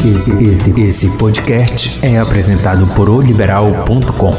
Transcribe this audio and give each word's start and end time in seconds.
Esse, 0.00 0.80
esse 0.80 1.18
podcast 1.18 2.06
é 2.06 2.18
apresentado 2.18 2.86
por 2.94 3.10
oliberal.com. 3.10 4.32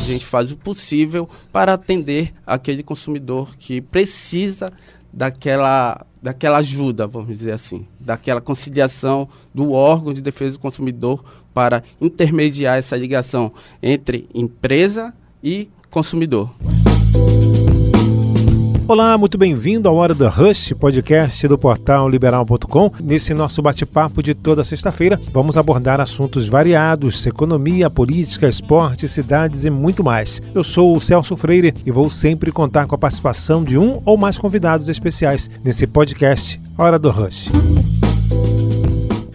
A 0.00 0.04
gente 0.04 0.26
faz 0.26 0.50
o 0.50 0.56
possível 0.56 1.28
para 1.52 1.74
atender 1.74 2.34
aquele 2.44 2.82
consumidor 2.82 3.54
que 3.56 3.80
precisa 3.80 4.72
daquela, 5.12 6.04
daquela 6.20 6.58
ajuda, 6.58 7.06
vamos 7.06 7.28
dizer 7.28 7.52
assim, 7.52 7.86
daquela 8.00 8.40
conciliação 8.40 9.28
do 9.54 9.70
órgão 9.70 10.12
de 10.12 10.20
defesa 10.20 10.56
do 10.56 10.60
consumidor 10.60 11.24
para 11.54 11.84
intermediar 12.00 12.76
essa 12.76 12.96
ligação 12.96 13.52
entre 13.80 14.28
empresa 14.34 15.14
e 15.40 15.68
consumidor. 15.90 16.52
Olá, 18.88 19.18
muito 19.18 19.36
bem-vindo 19.36 19.86
ao 19.86 19.96
Hora 19.96 20.14
do 20.14 20.26
Rush, 20.26 20.72
podcast 20.72 21.46
do 21.46 21.58
portal 21.58 22.08
liberal.com. 22.08 22.90
Nesse 23.04 23.34
nosso 23.34 23.60
bate-papo 23.60 24.22
de 24.22 24.34
toda 24.34 24.64
sexta-feira, 24.64 25.20
vamos 25.30 25.58
abordar 25.58 26.00
assuntos 26.00 26.48
variados: 26.48 27.26
economia, 27.26 27.90
política, 27.90 28.48
esporte, 28.48 29.06
cidades 29.06 29.66
e 29.66 29.68
muito 29.68 30.02
mais. 30.02 30.40
Eu 30.54 30.64
sou 30.64 30.96
o 30.96 31.00
Celso 31.02 31.36
Freire 31.36 31.74
e 31.84 31.90
vou 31.90 32.10
sempre 32.10 32.50
contar 32.50 32.86
com 32.86 32.94
a 32.94 32.98
participação 32.98 33.62
de 33.62 33.76
um 33.76 34.00
ou 34.06 34.16
mais 34.16 34.38
convidados 34.38 34.88
especiais 34.88 35.50
nesse 35.62 35.86
podcast 35.86 36.58
Hora 36.78 36.98
do 36.98 37.10
Rush. 37.10 37.50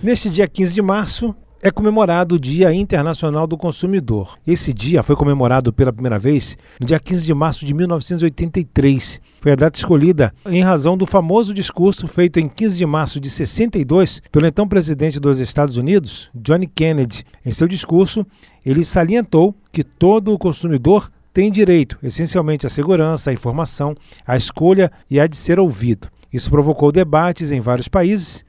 Neste 0.01 0.31
dia 0.31 0.47
15 0.47 0.73
de 0.73 0.81
março, 0.81 1.35
é 1.65 1.71
comemorado 1.71 2.35
o 2.35 2.39
Dia 2.39 2.73
Internacional 2.73 3.47
do 3.47 3.57
Consumidor. 3.57 4.37
Esse 4.45 4.73
dia 4.73 5.01
foi 5.01 5.15
comemorado 5.15 5.71
pela 5.71 5.93
primeira 5.93 6.19
vez 6.19 6.57
no 6.77 6.85
dia 6.85 6.99
15 6.99 7.25
de 7.25 7.33
março 7.33 7.65
de 7.65 7.73
1983. 7.73 9.21
Foi 9.39 9.53
a 9.53 9.55
data 9.55 9.79
escolhida 9.79 10.33
em 10.45 10.61
razão 10.61 10.97
do 10.97 11.05
famoso 11.05 11.53
discurso 11.53 12.05
feito 12.05 12.37
em 12.37 12.49
15 12.49 12.77
de 12.77 12.85
março 12.85 13.17
de 13.17 13.29
62 13.29 14.21
pelo 14.29 14.45
então 14.45 14.67
presidente 14.67 15.21
dos 15.21 15.39
Estados 15.39 15.77
Unidos, 15.77 16.29
John 16.35 16.59
Kennedy. 16.75 17.23
Em 17.45 17.51
seu 17.53 17.65
discurso, 17.65 18.27
ele 18.65 18.83
salientou 18.83 19.55
que 19.71 19.85
todo 19.85 20.37
consumidor 20.37 21.09
tem 21.33 21.49
direito, 21.49 21.97
essencialmente, 22.03 22.67
à 22.67 22.69
segurança, 22.69 23.29
à 23.29 23.33
informação, 23.33 23.95
à 24.27 24.35
escolha 24.35 24.91
e 25.09 25.17
a 25.17 25.27
de 25.27 25.37
ser 25.37 25.61
ouvido. 25.61 26.09
Isso 26.31 26.49
provocou 26.49 26.91
debates 26.91 27.51
em 27.51 27.61
vários 27.61 27.87
países 27.87 28.43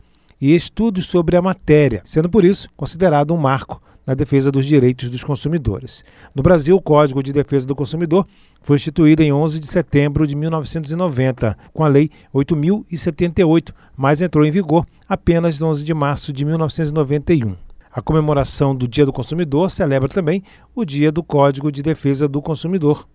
e 0.44 0.54
estudos 0.54 1.06
sobre 1.06 1.38
a 1.38 1.40
matéria, 1.40 2.02
sendo 2.04 2.28
por 2.28 2.44
isso 2.44 2.68
considerado 2.76 3.32
um 3.32 3.36
marco 3.38 3.80
na 4.06 4.12
defesa 4.12 4.52
dos 4.52 4.66
direitos 4.66 5.08
dos 5.08 5.24
consumidores. 5.24 6.04
No 6.34 6.42
Brasil, 6.42 6.76
o 6.76 6.82
Código 6.82 7.22
de 7.22 7.32
Defesa 7.32 7.66
do 7.66 7.74
Consumidor 7.74 8.26
foi 8.60 8.76
instituído 8.76 9.22
em 9.22 9.32
11 9.32 9.58
de 9.58 9.66
setembro 9.66 10.26
de 10.26 10.36
1990, 10.36 11.56
com 11.72 11.82
a 11.82 11.88
Lei 11.88 12.10
8078, 12.30 13.74
mas 13.96 14.20
entrou 14.20 14.44
em 14.44 14.50
vigor 14.50 14.86
apenas 15.08 15.62
11 15.62 15.82
de 15.82 15.94
março 15.94 16.30
de 16.30 16.44
1991. 16.44 17.56
A 17.90 18.02
comemoração 18.02 18.76
do 18.76 18.86
Dia 18.86 19.06
do 19.06 19.14
Consumidor 19.14 19.70
celebra 19.70 20.10
também 20.10 20.42
o 20.74 20.84
Dia 20.84 21.10
do 21.10 21.22
Código 21.22 21.72
de 21.72 21.82
Defesa 21.82 22.28
do 22.28 22.42
Consumidor. 22.42 23.08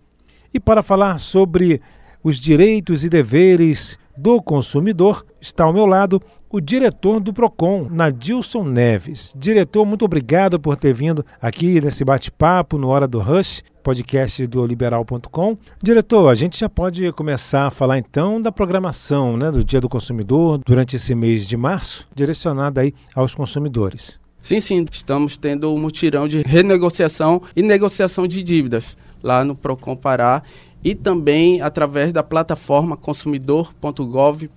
E 0.51 0.59
para 0.59 0.81
falar 0.81 1.19
sobre 1.19 1.79
os 2.23 2.39
direitos 2.39 3.05
e 3.05 3.09
deveres 3.09 3.99
do 4.17 4.41
consumidor, 4.41 5.25
está 5.39 5.63
ao 5.63 5.71
meu 5.71 5.85
lado 5.85 6.21
o 6.49 6.59
diretor 6.59 7.19
do 7.19 7.31
PROCON, 7.31 7.87
Nadilson 7.89 8.63
Neves. 8.63 9.33
Diretor, 9.37 9.85
muito 9.85 10.03
obrigado 10.03 10.59
por 10.59 10.75
ter 10.75 10.93
vindo 10.93 11.23
aqui 11.39 11.79
nesse 11.79 12.03
bate-papo 12.03 12.77
no 12.77 12.87
Hora 12.87 13.07
do 13.07 13.19
Rush, 13.19 13.63
podcast 13.83 14.45
do 14.47 14.65
liberal.com. 14.65 15.57
Diretor, 15.81 16.27
a 16.27 16.33
gente 16.33 16.59
já 16.59 16.67
pode 16.67 17.11
começar 17.13 17.67
a 17.67 17.71
falar 17.71 17.99
então 17.99 18.41
da 18.41 18.51
programação 18.51 19.37
né, 19.37 19.51
do 19.51 19.63
Dia 19.63 19.79
do 19.79 19.87
Consumidor 19.87 20.59
durante 20.65 20.95
esse 20.95 21.13
mês 21.13 21.47
de 21.47 21.55
março, 21.55 22.07
direcionada 22.15 22.81
aí 22.81 22.93
aos 23.15 23.35
consumidores. 23.35 24.19
Sim, 24.41 24.59
sim, 24.59 24.85
estamos 24.91 25.37
tendo 25.37 25.71
um 25.71 25.79
mutirão 25.79 26.27
de 26.27 26.41
renegociação 26.41 27.41
e 27.55 27.61
negociação 27.61 28.25
de 28.25 28.41
dívidas 28.41 28.97
lá 29.21 29.43
no 29.43 29.55
Procon 29.55 29.95
Pará 29.95 30.41
e 30.83 30.95
também 30.95 31.61
através 31.61 32.13
da 32.13 32.23
plataforma 32.23 32.95
consumidor.gov.br, 32.95 34.47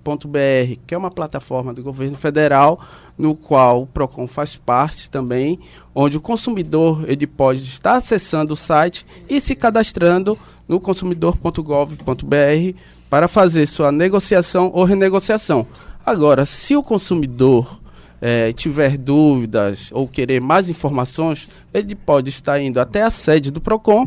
que 0.86 0.94
é 0.94 0.98
uma 0.98 1.10
plataforma 1.10 1.74
do 1.74 1.82
governo 1.82 2.16
federal, 2.16 2.80
no 3.18 3.34
qual 3.34 3.82
o 3.82 3.86
Procon 3.86 4.26
faz 4.26 4.56
parte 4.56 5.10
também, 5.10 5.58
onde 5.94 6.16
o 6.16 6.20
consumidor 6.20 7.04
ele 7.08 7.26
pode 7.26 7.62
estar 7.62 7.94
acessando 7.94 8.52
o 8.52 8.56
site 8.56 9.04
e 9.28 9.40
se 9.40 9.54
cadastrando 9.54 10.38
no 10.68 10.80
consumidor.gov.br 10.80 12.78
para 13.10 13.28
fazer 13.28 13.66
sua 13.66 13.92
negociação 13.92 14.70
ou 14.72 14.84
renegociação. 14.84 15.66
Agora, 16.04 16.44
se 16.44 16.74
o 16.74 16.82
consumidor 16.82 17.80
é, 18.20 18.52
tiver 18.52 18.96
dúvidas 18.96 19.90
ou 19.92 20.06
querer 20.06 20.40
mais 20.40 20.70
informações, 20.70 21.48
ele 21.74 21.94
pode 21.94 22.30
estar 22.30 22.60
indo 22.60 22.78
até 22.78 23.02
a 23.02 23.10
sede 23.10 23.50
do 23.50 23.60
Procon. 23.60 24.06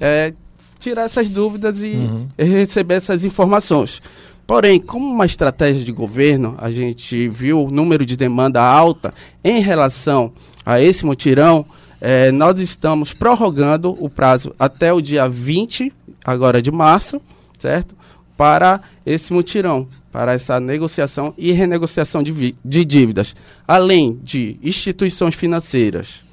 É, 0.00 0.34
tirar 0.82 1.04
essas 1.04 1.28
dúvidas 1.28 1.82
e 1.82 1.94
uhum. 1.94 2.28
receber 2.36 2.94
essas 2.94 3.24
informações. 3.24 4.02
Porém, 4.46 4.80
como 4.80 5.06
uma 5.06 5.24
estratégia 5.24 5.84
de 5.84 5.92
governo, 5.92 6.56
a 6.58 6.70
gente 6.70 7.28
viu 7.28 7.64
o 7.64 7.70
número 7.70 8.04
de 8.04 8.16
demanda 8.16 8.60
alta 8.60 9.14
em 9.44 9.62
relação 9.62 10.32
a 10.66 10.80
esse 10.80 11.06
mutirão, 11.06 11.64
eh, 12.00 12.32
nós 12.32 12.58
estamos 12.58 13.14
prorrogando 13.14 13.96
o 13.98 14.10
prazo 14.10 14.54
até 14.58 14.92
o 14.92 15.00
dia 15.00 15.28
20, 15.28 15.92
agora 16.24 16.60
de 16.60 16.72
março, 16.72 17.22
certo? 17.58 17.94
Para 18.36 18.80
esse 19.06 19.32
mutirão, 19.32 19.86
para 20.10 20.32
essa 20.32 20.58
negociação 20.58 21.32
e 21.38 21.52
renegociação 21.52 22.22
de, 22.22 22.56
de 22.64 22.84
dívidas. 22.84 23.36
Além 23.66 24.18
de 24.22 24.58
instituições 24.62 25.36
financeiras, 25.36 26.24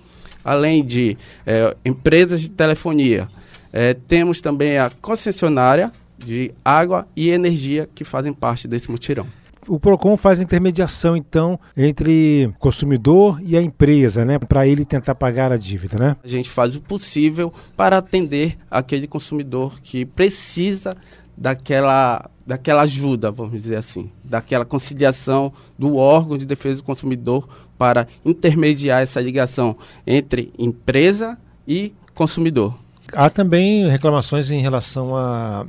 além 0.43 0.83
de 0.83 1.15
eh, 1.45 1.75
empresas 1.85 2.41
de 2.41 2.49
telefonia, 2.49 3.29
é, 3.71 3.93
temos 3.93 4.41
também 4.41 4.77
a 4.77 4.91
concessionária 5.01 5.91
de 6.17 6.51
água 6.63 7.07
e 7.15 7.29
energia 7.29 7.87
que 7.93 8.03
fazem 8.03 8.33
parte 8.33 8.67
desse 8.67 8.91
mutirão. 8.91 9.27
O 9.67 9.79
Procon 9.79 10.17
faz 10.17 10.39
intermediação 10.39 11.15
então 11.15 11.59
entre 11.77 12.47
o 12.47 12.53
consumidor 12.59 13.39
e 13.43 13.55
a 13.55 13.61
empresa, 13.61 14.25
né, 14.25 14.39
para 14.39 14.65
ele 14.65 14.83
tentar 14.83 15.13
pagar 15.15 15.51
a 15.51 15.57
dívida, 15.57 15.97
né? 15.97 16.15
A 16.23 16.27
gente 16.27 16.49
faz 16.49 16.75
o 16.75 16.81
possível 16.81 17.53
para 17.77 17.97
atender 17.97 18.57
aquele 18.71 19.07
consumidor 19.07 19.79
que 19.81 20.05
precisa 20.05 20.95
daquela 21.37 22.29
daquela 22.45 22.81
ajuda, 22.81 23.29
vamos 23.29 23.61
dizer 23.61 23.75
assim, 23.75 24.09
daquela 24.23 24.65
conciliação 24.65 25.53
do 25.77 25.97
órgão 25.97 26.35
de 26.35 26.47
defesa 26.47 26.77
do 26.77 26.83
consumidor 26.83 27.47
para 27.77 28.07
intermediar 28.25 29.03
essa 29.03 29.21
ligação 29.21 29.77
entre 30.05 30.51
empresa 30.57 31.37
e 31.67 31.93
consumidor. 32.15 32.75
Há 33.13 33.29
também 33.29 33.87
reclamações 33.87 34.51
em 34.51 34.61
relação 34.61 35.15
à 35.15 35.65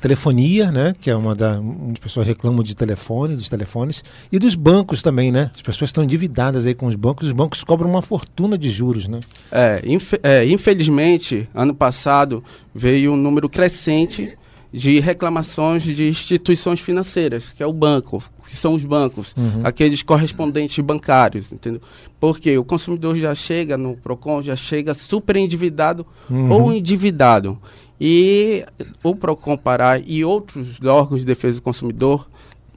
telefonia, 0.00 0.70
né, 0.72 0.94
que 1.00 1.10
é 1.10 1.16
uma 1.16 1.34
das 1.34 1.58
as 1.92 1.98
pessoas 1.98 2.26
reclamam 2.26 2.62
de 2.62 2.74
telefone, 2.74 3.36
dos 3.36 3.48
telefones, 3.48 4.02
e 4.30 4.38
dos 4.38 4.54
bancos 4.54 5.02
também, 5.02 5.30
né? 5.30 5.50
As 5.54 5.62
pessoas 5.62 5.90
estão 5.90 6.02
endividadas 6.02 6.66
aí 6.66 6.74
com 6.74 6.86
os 6.86 6.94
bancos, 6.94 7.26
os 7.26 7.32
bancos 7.32 7.62
cobram 7.62 7.90
uma 7.90 8.02
fortuna 8.02 8.56
de 8.56 8.70
juros, 8.70 9.06
né? 9.06 9.20
É, 9.50 9.82
inf 9.84 10.14
é 10.22 10.46
infelizmente, 10.46 11.48
ano 11.54 11.74
passado 11.74 12.42
veio 12.74 13.12
um 13.12 13.16
número 13.16 13.48
crescente 13.48 14.36
de 14.76 15.00
reclamações 15.00 15.84
de 15.84 16.06
instituições 16.06 16.80
financeiras, 16.80 17.50
que 17.50 17.62
é 17.62 17.66
o 17.66 17.72
banco, 17.72 18.22
que 18.46 18.54
são 18.54 18.74
os 18.74 18.84
bancos, 18.84 19.34
uhum. 19.34 19.62
aqueles 19.64 20.02
correspondentes 20.02 20.78
bancários, 20.84 21.50
entendeu? 21.50 21.80
Porque 22.20 22.58
o 22.58 22.64
consumidor 22.64 23.16
já 23.16 23.34
chega 23.34 23.78
no 23.78 23.96
Procon, 23.96 24.42
já 24.42 24.54
chega 24.54 24.92
super 24.92 25.34
endividado 25.36 26.06
uhum. 26.28 26.50
ou 26.50 26.72
endividado. 26.74 27.58
E 27.98 28.66
o 29.02 29.16
Procon 29.16 29.56
Pará 29.56 29.98
e 29.98 30.22
outros 30.22 30.78
órgãos 30.84 31.22
de 31.22 31.26
defesa 31.26 31.56
do 31.56 31.62
consumidor 31.62 32.28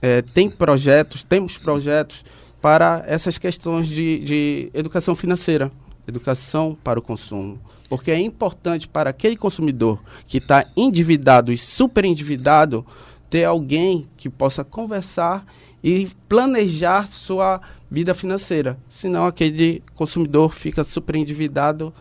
é, 0.01 0.21
tem 0.21 0.49
projetos, 0.49 1.25
temos 1.25 1.57
projetos 1.57 2.23
para 2.61 3.03
essas 3.07 3.37
questões 3.37 3.89
de, 3.89 4.19
de 4.19 4.69
educação 4.73 5.17
financeira, 5.17 5.69
educação 6.09 6.77
para 6.83 6.99
o 6.99 7.01
consumo. 7.01 7.59
Porque 7.87 8.11
é 8.11 8.19
importante 8.19 8.87
para 8.87 9.09
aquele 9.09 9.35
consumidor 9.35 9.99
que 10.27 10.37
está 10.37 10.65
endividado 10.75 11.51
e 11.51 11.57
super 11.57 12.05
endividado 12.05 12.85
ter 13.29 13.45
alguém 13.45 14.07
que 14.17 14.29
possa 14.29 14.63
conversar 14.63 15.45
e 15.83 16.09
planejar 16.27 17.07
sua 17.07 17.61
vida 17.89 18.13
financeira. 18.13 18.77
Senão 18.89 19.25
aquele 19.25 19.81
consumidor 19.95 20.53
fica 20.53 20.83
super 20.83 21.15
endividado 21.15 21.93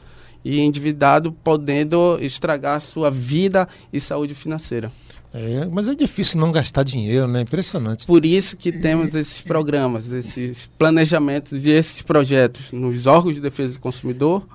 e 0.44 0.60
endividado 0.60 1.32
podendo 1.32 2.19
estragar 2.20 2.81
sua 2.81 3.10
vida 3.10 3.69
e 3.93 4.00
saúde 4.00 4.34
financeira. 4.34 4.93
É, 5.33 5.67
mas 5.67 5.89
é 5.89 5.95
difícil 5.95 6.41
não 6.41 6.51
gastar 6.51 6.83
dinheiro, 6.83 7.31
né? 7.31 7.43
Impressionante. 7.43 8.07
Por 8.07 8.25
isso 8.25 8.57
que 8.57 8.73
temos 8.73 9.15
esses 9.15 9.43
programas, 9.43 10.11
esses 10.13 10.71
planejamentos 10.79 11.67
e 11.67 11.71
esses 11.71 12.03
projetos 12.03 12.73
nos 12.73 13.07
órgãos 13.07 13.35
de 13.35 13.41
defesa 13.41 13.75
do 13.75 13.81
consumidor, 13.81 14.47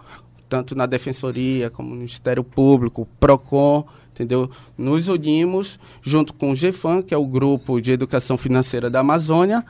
tanto 0.49 0.75
na 0.75 0.85
Defensoria 0.85 1.69
como 1.69 1.89
no 1.89 1.97
Ministério 1.97 2.43
Público, 2.43 3.07
PROCON 3.19 3.85
entendeu? 4.13 4.49
Nos 4.77 5.07
unimos 5.07 5.79
junto 6.01 6.33
com 6.33 6.51
o 6.51 6.55
GFAM, 6.55 7.01
que 7.01 7.13
é 7.13 7.17
o 7.17 7.25
grupo 7.25 7.81
de 7.81 7.91
educação 7.91 8.37
financeira 8.37 8.89
da 8.89 8.99
Amazônia, 8.99 9.65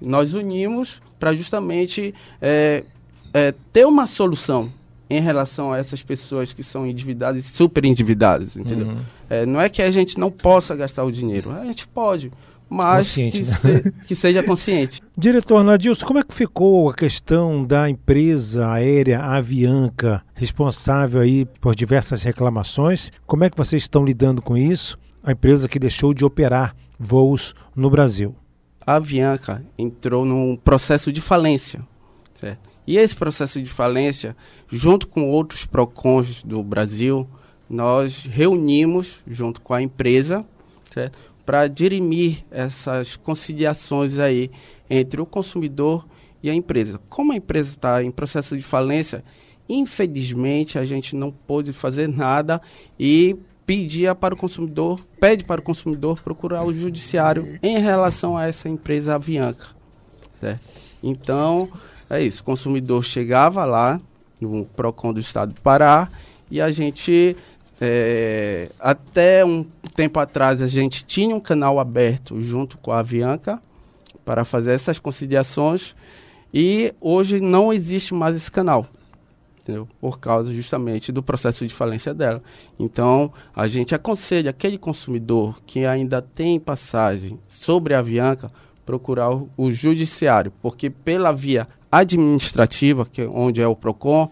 nós 0.00 0.34
unimos 0.34 1.02
para 1.18 1.34
justamente 1.34 2.14
é, 2.40 2.84
é, 3.34 3.52
ter 3.72 3.84
uma 3.84 4.06
solução 4.06 4.72
em 5.10 5.20
relação 5.20 5.72
a 5.72 5.78
essas 5.78 6.02
pessoas 6.02 6.52
que 6.52 6.62
são 6.62 6.86
endividadas 6.86 7.44
e 7.44 7.48
super 7.48 7.84
endividadas, 7.84 8.56
entendeu? 8.56 8.88
Uhum. 8.88 8.98
É, 9.28 9.46
não 9.46 9.60
é 9.60 9.68
que 9.68 9.80
a 9.80 9.90
gente 9.90 10.18
não 10.18 10.30
possa 10.30 10.76
gastar 10.76 11.04
o 11.04 11.12
dinheiro, 11.12 11.50
a 11.50 11.64
gente 11.64 11.86
pode, 11.88 12.30
mas 12.68 13.14
que, 13.14 13.22
né? 13.24 13.30
se, 13.32 13.94
que, 14.06 14.14
seja 14.14 14.42
consciente. 14.42 15.00
Diretor 15.16 15.64
Nadilson, 15.64 16.04
como 16.04 16.18
é 16.18 16.22
que 16.22 16.34
ficou 16.34 16.90
a 16.90 16.94
questão 16.94 17.64
da 17.64 17.88
empresa 17.88 18.70
aérea 18.70 19.20
Avianca, 19.20 20.22
responsável 20.34 21.22
aí 21.22 21.46
por 21.60 21.74
diversas 21.74 22.22
reclamações? 22.22 23.10
Como 23.26 23.44
é 23.44 23.50
que 23.50 23.56
vocês 23.56 23.82
estão 23.82 24.04
lidando 24.04 24.42
com 24.42 24.56
isso? 24.56 24.98
A 25.22 25.32
empresa 25.32 25.68
que 25.68 25.78
deixou 25.78 26.12
de 26.12 26.24
operar 26.24 26.74
voos 26.98 27.54
no 27.74 27.90
Brasil. 27.90 28.34
A 28.86 28.96
Avianca 28.96 29.64
entrou 29.78 30.24
num 30.24 30.56
processo 30.56 31.12
de 31.12 31.20
falência, 31.20 31.80
certo? 32.34 32.67
E 32.88 32.96
esse 32.96 33.14
processo 33.14 33.60
de 33.60 33.68
falência, 33.68 34.34
junto 34.66 35.06
com 35.06 35.28
outros 35.28 35.66
PROCONs 35.66 36.42
do 36.42 36.62
Brasil, 36.62 37.28
nós 37.68 38.24
reunimos 38.24 39.16
junto 39.26 39.60
com 39.60 39.74
a 39.74 39.82
empresa, 39.82 40.42
para 41.44 41.68
dirimir 41.68 42.46
essas 42.50 43.14
conciliações 43.14 44.18
aí 44.18 44.50
entre 44.88 45.20
o 45.20 45.26
consumidor 45.26 46.08
e 46.42 46.48
a 46.48 46.54
empresa. 46.54 46.98
Como 47.10 47.30
a 47.30 47.36
empresa 47.36 47.68
está 47.68 48.02
em 48.02 48.10
processo 48.10 48.56
de 48.56 48.62
falência, 48.62 49.22
infelizmente 49.68 50.78
a 50.78 50.86
gente 50.86 51.14
não 51.14 51.30
pôde 51.30 51.74
fazer 51.74 52.08
nada 52.08 52.58
e 52.98 53.36
pedia 53.66 54.14
para 54.14 54.32
o 54.32 54.36
consumidor, 54.36 54.98
pede 55.20 55.44
para 55.44 55.60
o 55.60 55.64
consumidor 55.64 56.22
procurar 56.22 56.64
o 56.64 56.72
judiciário 56.72 57.58
em 57.62 57.78
relação 57.80 58.34
a 58.34 58.46
essa 58.46 58.66
empresa 58.66 59.14
Avianca. 59.14 59.66
Certo? 60.40 60.62
Então, 61.02 61.68
é 62.10 62.22
isso. 62.22 62.42
O 62.42 62.44
consumidor 62.44 63.04
chegava 63.04 63.64
lá 63.64 64.00
no 64.40 64.64
PROCON 64.64 65.12
do 65.12 65.20
Estado 65.20 65.52
do 65.52 65.60
Pará 65.60 66.08
e 66.50 66.60
a 66.60 66.70
gente 66.70 67.36
é, 67.80 68.70
até 68.80 69.44
um 69.44 69.64
tempo 69.94 70.18
atrás 70.18 70.62
a 70.62 70.66
gente 70.66 71.04
tinha 71.04 71.34
um 71.34 71.40
canal 71.40 71.78
aberto 71.78 72.40
junto 72.40 72.78
com 72.78 72.92
a 72.92 73.00
Avianca 73.00 73.60
para 74.24 74.44
fazer 74.44 74.72
essas 74.72 74.98
conciliações 74.98 75.94
e 76.52 76.94
hoje 77.00 77.40
não 77.40 77.72
existe 77.72 78.14
mais 78.14 78.36
esse 78.36 78.50
canal? 78.50 78.86
Por 80.00 80.18
causa 80.18 80.50
justamente 80.50 81.12
do 81.12 81.22
processo 81.22 81.66
de 81.66 81.74
falência 81.74 82.14
dela. 82.14 82.42
Então 82.78 83.30
a 83.54 83.68
gente 83.68 83.94
aconselha 83.94 84.48
aquele 84.48 84.78
consumidor 84.78 85.60
que 85.66 85.84
ainda 85.84 86.22
tem 86.22 86.58
passagem 86.58 87.38
sobre 87.46 87.92
a 87.92 87.98
Avianca 87.98 88.50
procurar 88.86 89.30
o, 89.30 89.50
o 89.58 89.70
judiciário, 89.70 90.50
porque 90.62 90.88
pela 90.88 91.32
via 91.32 91.68
administrativa, 91.90 93.06
que 93.06 93.22
é 93.22 93.26
onde 93.26 93.60
é 93.60 93.66
o 93.66 93.76
Procon, 93.76 94.30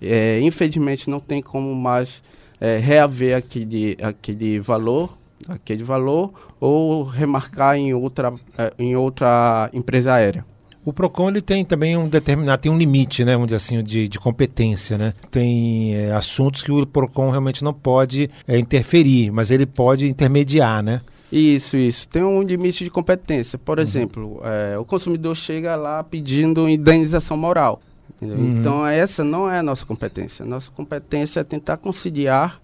é, 0.00 0.40
infelizmente 0.40 1.10
não 1.10 1.20
tem 1.20 1.42
como 1.42 1.74
mais 1.74 2.22
é, 2.60 2.78
reaver 2.78 3.36
aquele, 3.36 3.96
aquele 4.00 4.60
valor, 4.60 5.16
aquele 5.48 5.82
valor 5.82 6.32
ou 6.60 7.02
remarcar 7.04 7.76
em 7.76 7.92
outra, 7.94 8.32
é, 8.56 8.72
em 8.78 8.96
outra 8.96 9.70
empresa 9.72 10.14
aérea. 10.14 10.44
O 10.84 10.92
Procon 10.92 11.28
ele 11.28 11.42
tem 11.42 11.64
também 11.64 11.96
um 11.96 12.08
determinado, 12.08 12.62
tem 12.62 12.72
um 12.72 12.78
limite, 12.78 13.24
né, 13.24 13.36
dizer 13.44 13.56
assim, 13.56 13.82
de, 13.82 14.08
de 14.08 14.18
competência, 14.18 14.96
né? 14.96 15.12
Tem 15.30 15.94
é, 15.94 16.12
assuntos 16.12 16.62
que 16.62 16.72
o 16.72 16.86
Procon 16.86 17.28
realmente 17.28 17.62
não 17.62 17.74
pode 17.74 18.30
é, 18.46 18.58
interferir, 18.58 19.30
mas 19.30 19.50
ele 19.50 19.66
pode 19.66 20.06
intermediar, 20.08 20.82
né? 20.82 21.00
Isso, 21.30 21.76
isso. 21.76 22.08
Tem 22.08 22.22
um 22.22 22.42
limite 22.42 22.84
de 22.84 22.90
competência. 22.90 23.58
Por 23.58 23.78
uhum. 23.78 23.82
exemplo, 23.82 24.40
é, 24.44 24.78
o 24.78 24.84
consumidor 24.84 25.36
chega 25.36 25.76
lá 25.76 26.02
pedindo 26.02 26.68
indenização 26.68 27.36
moral. 27.36 27.80
Uhum. 28.20 28.58
Então, 28.58 28.86
essa 28.86 29.22
não 29.22 29.50
é 29.50 29.58
a 29.58 29.62
nossa 29.62 29.84
competência. 29.84 30.44
Nossa 30.44 30.70
competência 30.70 31.40
é 31.40 31.44
tentar 31.44 31.76
conciliar 31.76 32.60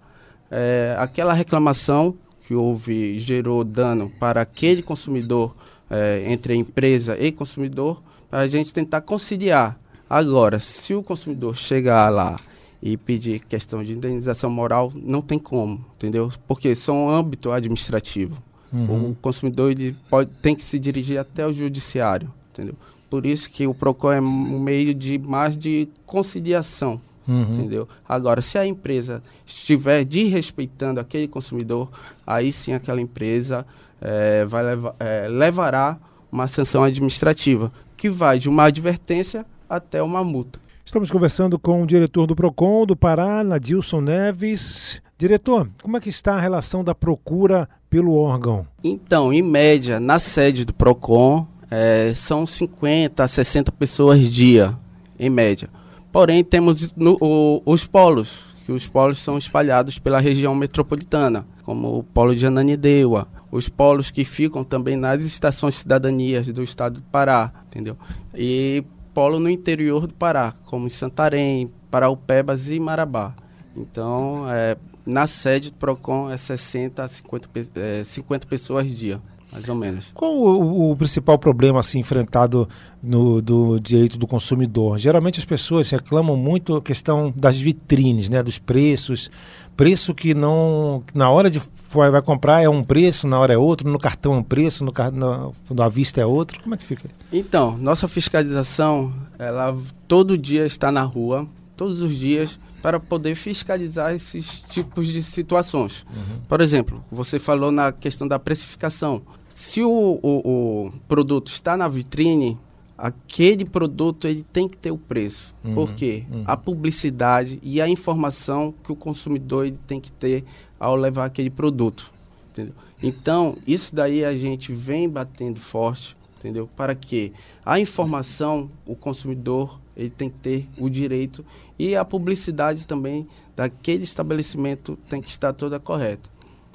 é, 0.51 0.97
aquela 0.99 1.33
reclamação 1.33 2.15
que 2.47 2.55
houve, 2.55 3.19
gerou 3.19 3.65
dano 3.65 4.11
para 4.21 4.43
aquele 4.43 4.83
consumidor, 4.83 5.55
é, 5.89 6.25
entre 6.27 6.53
a 6.53 6.57
empresa 6.57 7.17
e 7.19 7.33
consumidor, 7.33 8.03
para 8.31 8.41
a 8.41 8.49
gente 8.49 8.73
tentar 8.73 9.01
conciliar. 9.01 9.79
Agora, 10.09 10.61
se 10.61 10.95
o 10.95 11.03
consumidor 11.03 11.57
chegar 11.57 12.11
lá 12.11 12.37
e 12.83 12.97
pedir 12.97 13.41
questão 13.41 13.83
de 13.83 13.95
indenização 13.95 14.51
moral, 14.51 14.93
não 14.95 15.23
tem 15.23 15.39
como, 15.39 15.85
entendeu? 15.97 16.31
Porque 16.47 16.75
são 16.75 17.09
âmbito 17.09 17.51
administrativo. 17.51 18.43
Uhum. 18.75 19.11
O 19.11 19.15
consumidor 19.15 19.71
ele 19.71 19.97
pode, 20.11 20.29
tem 20.43 20.57
que 20.57 20.63
se 20.63 20.79
dirigir 20.81 21.19
até 21.19 21.47
o 21.47 21.53
judiciário, 21.53 22.29
entendeu? 22.53 22.75
Por 23.09 23.25
isso 23.25 23.49
que 23.49 23.65
o 23.67 23.73
PROCON 23.73 24.13
é 24.13 24.21
um 24.21 24.59
meio 24.59 24.93
de 24.93 25.17
mais 25.17 25.57
de 25.57 25.89
conciliação, 26.05 27.01
uhum. 27.29 27.43
entendeu? 27.43 27.89
Agora, 28.09 28.41
se 28.41 28.59
a 28.59 28.67
empresa 28.67 29.23
estiver 29.47 30.05
desrespeitando 30.05 30.99
aquele 30.99 31.29
consumidor, 31.29 31.89
aí 32.27 32.51
sim 32.51 32.73
aquela 32.73 33.01
empresa 33.01 33.65
é, 34.01 34.45
vai 34.45 34.65
levar, 34.65 34.97
é, 34.99 35.29
levará 35.29 35.97
uma 36.33 36.49
sanção 36.49 36.83
administrativa, 36.83 37.71
que 37.97 38.11
vai 38.11 38.41
de 38.41 38.49
uma 38.49 38.65
advertência 38.65 39.47
até 39.71 40.03
uma 40.03 40.25
multa. 40.25 40.59
Estamos 40.85 41.11
conversando 41.11 41.59
com 41.59 41.83
o 41.83 41.87
diretor 41.87 42.27
do 42.27 42.35
PROCON 42.35 42.85
do 42.85 42.97
Pará, 42.97 43.45
Nadilson 43.45 44.01
Neves. 44.01 45.01
Diretor, 45.17 45.69
como 45.81 45.97
é 45.97 46.01
que 46.01 46.09
está 46.09 46.35
a 46.35 46.41
relação 46.41 46.83
da 46.83 46.95
procura 46.95 47.69
pelo 47.89 48.15
órgão? 48.15 48.67
Então, 48.83 49.33
em 49.33 49.43
média, 49.43 50.01
na 50.01 50.19
sede 50.19 50.65
do 50.65 50.75
PROCON, 50.75 51.47
é, 51.71 52.13
são 52.15 52.45
50 52.45 53.23
a 53.23 53.29
60 53.29 53.71
pessoas 53.73 54.29
dia, 54.29 54.77
em 55.19 55.31
média. 55.31 55.69
Porém, 56.11 56.43
temos 56.43 56.93
no, 56.95 57.17
o, 57.21 57.63
os 57.65 57.87
polos, 57.87 58.45
que 58.67 58.73
os 58.73 58.87
polos 58.89 59.19
são 59.19 59.39
espalhados 59.39 59.99
pela 59.99 60.21
região 60.21 60.55
metropolitana, 60.55 61.47
como 61.63 61.99
o 61.99 62.03
polo 62.03 62.35
de 62.35 62.47
Ananindeua, 62.47 63.29
os 63.53 63.69
polos 63.69 64.11
que 64.11 64.25
ficam 64.25 64.65
também 64.65 64.97
nas 64.97 65.23
estações 65.23 65.77
cidadanias 65.77 66.47
do 66.49 66.63
estado 66.63 66.95
do 67.01 67.03
Pará, 67.03 67.53
entendeu? 67.69 67.97
E 68.35 68.83
polo 69.13 69.39
no 69.39 69.49
interior 69.49 70.09
do 70.09 70.15
Pará, 70.15 70.53
como 70.65 70.87
em 70.87 70.91
Santarém, 70.91 71.71
Paraupebas 71.89 72.69
e 72.69 72.81
Marabá. 72.81 73.33
Então, 73.77 74.45
é, 74.49 74.77
na 75.07 75.27
sede 75.27 75.71
do 75.71 75.77
PROCON 75.77 76.31
é 76.31 76.37
60 76.37 77.03
a 77.03 77.09
50, 77.09 77.49
é, 77.77 78.05
50 78.05 78.47
pessoas 78.47 78.91
dia 78.91 79.21
mais 79.55 79.69
ou 79.69 79.75
menos. 79.77 80.11
Qual 80.13 80.35
o, 80.37 80.91
o, 80.91 80.97
principal 80.97 81.39
problema 81.39 81.79
assim 81.79 82.01
enfrentado 82.01 82.69
no 83.01 83.41
do 83.41 83.79
direito 83.79 84.19
do 84.19 84.27
consumidor? 84.27 84.99
Geralmente 84.99 85.39
as 85.39 85.45
pessoas 85.45 85.89
reclamam 85.91 86.37
muito 86.37 86.75
a 86.75 86.83
questão 86.83 87.33
das 87.37 87.61
vitrines, 87.61 88.29
né, 88.29 88.43
dos 88.43 88.59
preços, 88.59 89.31
preço 89.77 90.13
que 90.13 90.35
não 90.35 91.05
na 91.15 91.31
hora 91.31 91.49
de 91.49 91.63
vai, 91.89 92.21
comprar 92.21 92.63
é 92.63 92.69
um 92.69 92.83
preço, 92.83 93.29
na 93.29 93.39
hora 93.39 93.55
é 93.55 93.59
outro, 93.59 93.89
no 93.89 93.99
cartão 93.99 94.35
é 94.35 94.37
um 94.39 94.43
preço, 94.43 94.85
no, 94.85 94.93
no, 95.13 95.55
no 95.71 95.83
à 95.83 95.89
vista 95.89 96.21
é 96.21 96.27
outro. 96.27 96.61
Como 96.61 96.75
é 96.75 96.79
que 96.79 96.85
fica? 96.85 97.09
Então, 97.33 97.79
nossa 97.79 98.09
fiscalização, 98.09 99.13
ela 99.39 99.77
todo 100.09 100.37
dia 100.37 100.67
está 100.67 100.91
na 100.91 101.03
rua, 101.03 101.47
todos 101.77 102.01
os 102.01 102.15
dias 102.17 102.59
para 102.83 103.01
poder 103.01 103.35
fiscalizar 103.35 104.15
esses 104.15 104.61
tipos 104.61 105.07
de 105.07 105.23
situações. 105.23 106.05
Uhum. 106.15 106.41
Por 106.49 106.61
exemplo, 106.61 107.03
você 107.11 107.39
falou 107.39 107.73
na 107.73 107.93
questão 107.93 108.29
da 108.29 108.39
precificação 108.39 109.23
se 109.55 109.83
o, 109.83 110.19
o, 110.21 110.87
o, 110.87 110.93
produto 111.07 111.47
está 111.47 111.77
na 111.77 111.87
vitrine, 111.87 112.59
aquele 112.99 113.65
produto 113.65 114.27
ele 114.27 114.43
tem 114.43 114.69
que 114.69 114.77
ter 114.77 114.91
o 114.91 114.99
preço. 114.99 115.55
Uhum, 115.63 115.75
Por 115.75 115.93
quê? 115.95 116.25
Uhum. 116.29 116.43
A 116.45 116.57
publicidade 116.57 117.61
e 117.63 117.81
a 117.81 117.89
informação 117.89 118.75
que 118.83 118.91
o 118.91 118.97
consumidor 118.97 119.67
ele 119.67 119.79
tem 119.87 120.01
que 120.01 120.11
ter 120.11 120.45
ao 120.79 120.97
levar 120.97 121.27
aquele 121.27 121.51
produto. 121.51 122.13
Entendeu? 122.51 122.75
Então, 123.01 123.57
isso 123.65 123.95
daí 123.95 124.25
a 124.25 124.37
gente 124.37 124.73
vem 124.73 125.09
batendo 125.09 125.61
forte, 125.61 126.17
entendeu? 126.37 126.69
Para 126.77 126.97
que 126.97 127.33
a 127.65 127.79
informação, 127.79 128.69
o 128.85 128.97
consumidor, 128.97 129.79
ele 129.97 130.11
tem 130.11 130.29
que 130.29 130.39
ter 130.39 130.69
o 130.79 130.89
direito 130.89 131.45
e 131.79 131.97
a 131.97 132.05
publicidade 132.05 132.87
também 132.87 133.27
daquele 133.55 134.05
estabelecimento 134.05 134.99
tem 135.09 135.21
que 135.21 135.29
estar 135.29 135.53
toda 135.53 135.79
correta, 135.79 136.29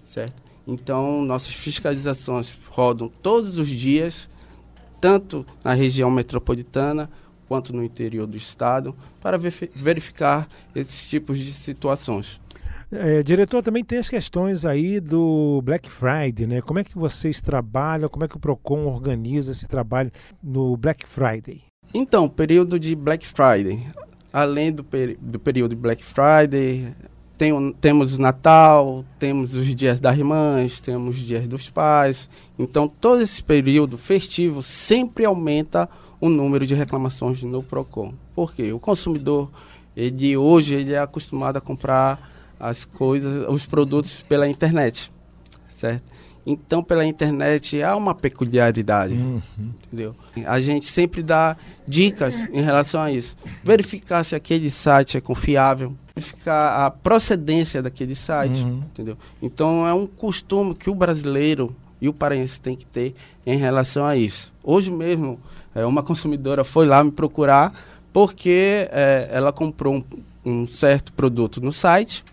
certo? 0.04 0.42
Então, 0.68 1.24
nossas 1.24 1.54
fiscalizações 1.54 2.56
rodam 2.70 3.10
todos 3.22 3.58
os 3.58 3.68
dias, 3.68 4.30
tanto 5.02 5.46
na 5.64 5.74
região 5.74 6.12
metropolitana 6.12 7.10
quanto 7.48 7.74
no 7.74 7.84
interior 7.84 8.28
do 8.28 8.38
estado, 8.38 8.96
para 9.20 9.38
verificar 9.38 10.48
esses 10.76 11.10
tipos 11.10 11.40
de 11.40 11.52
situações. 11.52 12.40
É, 12.92 13.22
diretor, 13.24 13.64
também 13.64 13.84
tem 13.84 13.98
as 13.98 14.10
questões 14.10 14.66
aí 14.66 15.00
do 15.00 15.62
Black 15.64 15.90
Friday, 15.92 16.48
né? 16.48 16.62
Como 16.62 16.80
é 16.80 16.84
que 16.84 16.98
vocês 16.98 17.42
trabalham, 17.42 18.10
como 18.10 18.26
é 18.26 18.28
que 18.28 18.38
o 18.38 18.40
PROCON 18.40 18.86
organiza 18.86 19.52
esse 19.52 19.68
trabalho 19.68 20.12
no 20.42 20.78
Black 20.78 21.08
Friday? 21.08 21.69
Então, 21.94 22.30
período 22.30 22.80
de 22.80 22.96
Black 22.96 23.26
Friday. 23.28 23.88
Além 24.32 24.72
do, 24.72 24.86
do 25.20 25.40
período 25.40 25.72
de 25.72 25.76
Black 25.76 26.04
Friday, 26.06 26.94
tem, 27.36 27.74
temos 27.82 28.14
o 28.14 28.22
Natal, 28.22 29.04
temos 29.18 29.56
os 29.56 29.74
dias 29.74 30.00
das 30.00 30.18
mães, 30.20 30.80
temos 30.80 31.16
os 31.16 31.22
dias 31.22 31.48
dos 31.48 31.70
pais. 31.70 32.30
Então, 32.60 32.88
todo 32.88 33.22
esse 33.22 33.44
período 33.44 33.98
festivo 33.98 34.62
sempre 34.62 35.26
aumenta 35.26 35.90
o 36.22 36.30
número 36.30 36.68
de 36.68 36.76
reclamações 36.76 37.42
no 37.42 37.64
PROCON. 37.64 38.14
Por 38.36 38.54
quê? 38.54 38.72
O 38.72 38.80
consumidor, 38.80 39.50
ele 39.96 40.38
hoje, 40.38 40.76
ele 40.76 40.94
é 40.94 41.00
acostumado 41.00 41.58
a 41.58 41.62
comprar 41.62 42.30
as 42.60 42.86
coisas, 42.86 43.50
os 43.50 43.66
produtos 43.66 44.22
pela 44.28 44.48
internet, 44.48 45.10
certo? 45.76 46.04
Então, 46.52 46.84
pela 46.84 47.06
internet 47.06 47.80
há 47.84 47.96
uma 47.96 48.16
peculiaridade, 48.16 49.14
uhum. 49.14 49.40
entendeu? 49.86 50.16
A 50.48 50.60
gente 50.60 50.84
sempre 50.86 51.22
dá 51.22 51.56
dicas 51.88 52.36
em 52.52 52.64
relação 52.64 53.02
a 53.02 53.12
isso. 53.12 53.38
Verificar 53.64 54.24
se 54.24 54.34
aquele 54.34 54.72
site 54.72 55.16
é 55.16 55.22
confiável, 55.22 55.96
verificar 56.16 56.88
a 56.88 56.90
procedência 56.90 57.84
daquele 57.84 58.16
site, 58.16 58.64
uhum. 58.64 58.82
entendeu? 58.92 59.16
Então, 59.40 59.88
é 59.88 59.94
um 59.94 60.08
costume 60.08 60.74
que 60.74 60.90
o 60.90 60.96
brasileiro 60.96 61.76
e 62.02 62.10
o 62.10 62.14
paraense 62.14 62.60
tem 62.60 62.76
que 62.76 62.86
ter 62.86 63.14
em 63.46 63.56
relação 63.56 64.04
a 64.04 64.18
isso. 64.18 64.52
Hoje 64.64 64.90
mesmo, 64.90 65.40
é, 65.76 65.86
uma 65.86 66.02
consumidora 66.02 66.64
foi 66.64 66.88
lá 66.88 67.04
me 67.04 67.12
procurar 67.12 67.80
porque 68.12 68.90
é, 68.92 69.30
ela 69.32 69.54
comprou 69.54 69.98
um, 69.98 70.04
um 70.44 70.66
certo 70.66 71.14
produto 71.14 71.62
no 71.62 71.72
site, 71.72 72.24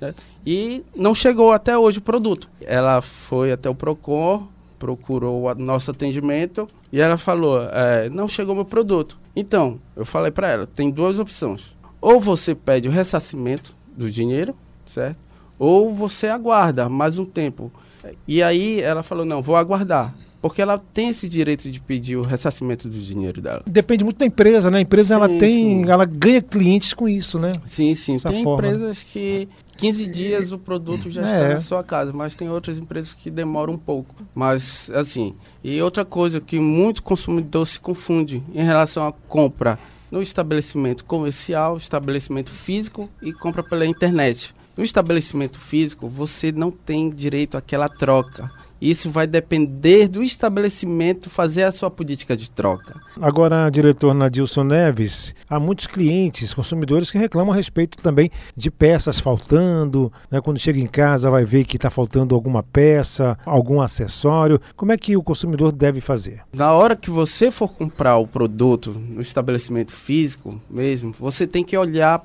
né? 0.00 0.14
E 0.46 0.84
não 0.94 1.14
chegou 1.14 1.52
até 1.52 1.76
hoje 1.76 1.98
o 1.98 2.02
produto. 2.02 2.48
Ela 2.62 3.00
foi 3.00 3.52
até 3.52 3.68
o 3.68 3.74
PROCON, 3.74 4.46
procurou 4.78 5.44
o 5.44 5.54
nosso 5.54 5.90
atendimento 5.90 6.66
e 6.92 7.00
ela 7.00 7.18
falou: 7.18 7.62
é, 7.62 8.08
não 8.08 8.26
chegou 8.26 8.54
meu 8.54 8.64
produto. 8.64 9.18
Então, 9.36 9.78
eu 9.94 10.04
falei 10.04 10.30
para 10.30 10.48
ela: 10.48 10.66
tem 10.66 10.90
duas 10.90 11.18
opções. 11.18 11.76
Ou 12.00 12.20
você 12.20 12.54
pede 12.54 12.88
o 12.88 12.92
ressarcimento 12.92 13.76
do 13.96 14.10
dinheiro, 14.10 14.56
certo? 14.86 15.18
Ou 15.58 15.92
você 15.92 16.28
aguarda 16.28 16.88
mais 16.88 17.18
um 17.18 17.24
tempo. 17.26 17.70
E 18.26 18.42
aí 18.42 18.80
ela 18.80 19.02
falou: 19.02 19.24
não, 19.24 19.42
vou 19.42 19.56
aguardar. 19.56 20.14
Porque 20.40 20.62
ela 20.62 20.82
tem 20.94 21.10
esse 21.10 21.28
direito 21.28 21.70
de 21.70 21.78
pedir 21.78 22.16
o 22.16 22.22
ressarcimento 22.22 22.88
do 22.88 22.98
dinheiro 22.98 23.42
dela. 23.42 23.62
Depende 23.66 24.02
muito 24.02 24.16
da 24.16 24.24
empresa, 24.24 24.70
né? 24.70 24.78
A 24.78 24.80
empresa 24.80 25.08
sim, 25.08 25.14
ela 25.14 25.28
tem, 25.28 25.84
sim. 25.84 25.90
ela 25.90 26.06
ganha 26.06 26.40
clientes 26.40 26.94
com 26.94 27.06
isso, 27.06 27.38
né? 27.38 27.50
Sim, 27.66 27.94
sim. 27.94 28.14
Dessa 28.14 28.30
tem 28.30 28.42
forma. 28.42 28.66
empresas 28.66 29.02
que 29.02 29.46
15 29.80 30.06
dias 30.06 30.52
o 30.52 30.58
produto 30.58 31.10
já 31.10 31.22
é. 31.22 31.24
está 31.24 31.48
na 31.48 31.60
sua 31.60 31.82
casa, 31.82 32.12
mas 32.12 32.36
tem 32.36 32.50
outras 32.50 32.78
empresas 32.78 33.14
que 33.14 33.30
demoram 33.30 33.74
um 33.74 33.78
pouco. 33.78 34.14
Mas, 34.34 34.90
assim, 34.94 35.34
e 35.64 35.80
outra 35.80 36.04
coisa 36.04 36.40
que 36.40 36.58
muito 36.60 37.02
consumidor 37.02 37.66
se 37.66 37.80
confunde 37.80 38.42
em 38.54 38.62
relação 38.62 39.06
à 39.06 39.12
compra 39.12 39.78
no 40.10 40.20
estabelecimento 40.20 41.04
comercial, 41.04 41.76
estabelecimento 41.76 42.50
físico 42.50 43.08
e 43.22 43.32
compra 43.32 43.62
pela 43.62 43.86
internet. 43.86 44.54
No 44.76 44.84
estabelecimento 44.84 45.58
físico, 45.58 46.08
você 46.08 46.50
não 46.52 46.70
tem 46.70 47.10
direito 47.10 47.56
àquela 47.56 47.88
troca. 47.88 48.50
Isso 48.80 49.10
vai 49.10 49.26
depender 49.26 50.08
do 50.08 50.22
estabelecimento 50.22 51.28
fazer 51.28 51.64
a 51.64 51.72
sua 51.72 51.90
política 51.90 52.36
de 52.36 52.50
troca. 52.50 52.98
Agora, 53.20 53.68
diretor 53.68 54.14
Nadilson 54.14 54.64
Neves, 54.64 55.34
há 55.48 55.60
muitos 55.60 55.86
clientes, 55.86 56.54
consumidores 56.54 57.10
que 57.10 57.18
reclamam 57.18 57.52
a 57.52 57.56
respeito 57.56 57.98
também 57.98 58.30
de 58.56 58.70
peças 58.70 59.20
faltando. 59.20 60.10
Né? 60.30 60.40
Quando 60.40 60.58
chega 60.58 60.80
em 60.80 60.86
casa, 60.86 61.30
vai 61.30 61.44
ver 61.44 61.64
que 61.64 61.76
está 61.76 61.90
faltando 61.90 62.34
alguma 62.34 62.62
peça, 62.62 63.36
algum 63.44 63.82
acessório. 63.82 64.60
Como 64.74 64.92
é 64.92 64.96
que 64.96 65.16
o 65.16 65.22
consumidor 65.22 65.72
deve 65.72 66.00
fazer? 66.00 66.40
Na 66.52 66.72
hora 66.72 66.96
que 66.96 67.10
você 67.10 67.50
for 67.50 67.72
comprar 67.74 68.16
o 68.16 68.26
produto 68.26 68.92
no 68.92 69.20
estabelecimento 69.20 69.92
físico 69.92 70.60
mesmo, 70.70 71.14
você 71.18 71.46
tem 71.46 71.62
que 71.62 71.76
olhar, 71.76 72.22